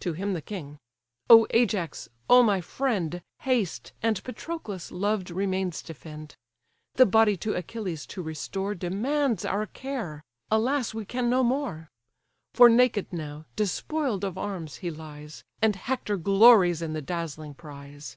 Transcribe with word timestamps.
To 0.00 0.14
him 0.14 0.32
the 0.32 0.40
king: 0.40 0.78
"Oh 1.28 1.46
Ajax, 1.50 2.08
oh 2.30 2.42
my 2.42 2.62
friend! 2.62 3.20
Haste, 3.40 3.92
and 4.02 4.24
Patroclus' 4.24 4.90
loved 4.90 5.30
remains 5.30 5.82
defend: 5.82 6.34
The 6.94 7.04
body 7.04 7.36
to 7.44 7.52
Achilles 7.54 8.06
to 8.06 8.22
restore 8.22 8.74
Demands 8.74 9.44
our 9.44 9.66
care; 9.66 10.22
alas, 10.50 10.94
we 10.94 11.04
can 11.04 11.28
no 11.28 11.44
more! 11.44 11.90
For 12.54 12.70
naked 12.70 13.12
now, 13.12 13.44
despoiled 13.54 14.24
of 14.24 14.38
arms, 14.38 14.76
he 14.76 14.90
lies; 14.90 15.44
And 15.60 15.76
Hector 15.76 16.16
glories 16.16 16.80
in 16.80 16.94
the 16.94 17.02
dazzling 17.02 17.52
prize." 17.52 18.16